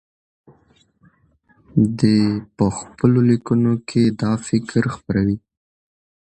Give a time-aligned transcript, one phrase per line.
[1.97, 2.19] دی
[2.55, 5.37] په خپلو لیکنو کې دا فکر خپروي.